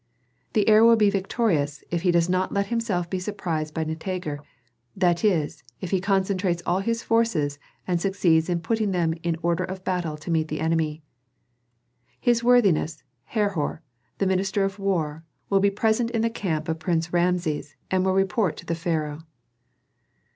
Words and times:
"The 0.53 0.67
heir 0.67 0.83
will 0.83 0.95
be 0.95 1.11
victorious 1.11 1.83
if 1.91 2.01
he 2.01 2.09
does 2.09 2.27
not 2.27 2.51
let 2.51 2.65
himself 2.73 3.07
be 3.07 3.19
surprised 3.19 3.75
by 3.75 3.83
Nitager, 3.85 4.39
that 4.95 5.23
is, 5.23 5.61
if 5.79 5.91
he 5.91 6.01
concentrates 6.01 6.63
all 6.65 6.79
his 6.79 7.03
forces 7.03 7.59
and 7.85 8.01
succeeds 8.01 8.49
in 8.49 8.61
putting 8.63 8.93
them 8.93 9.13
in 9.21 9.35
order 9.43 9.63
of 9.63 9.83
battle 9.83 10.17
to 10.17 10.31
meet 10.31 10.47
the 10.47 10.59
enemy. 10.59 11.03
"His 12.19 12.43
worthiness 12.43 13.03
Herhor, 13.25 13.83
the 14.17 14.25
minister 14.25 14.63
of 14.63 14.79
war, 14.79 15.23
will 15.51 15.59
be 15.59 15.69
present 15.69 16.09
in 16.09 16.23
the 16.23 16.31
camp 16.31 16.67
of 16.67 16.79
Prince 16.79 17.13
Rameses, 17.13 17.75
and 17.91 18.03
will 18.03 18.15
report 18.15 18.57
to 18.57 18.65
the 18.65 18.73
pharaoh." 18.73 19.19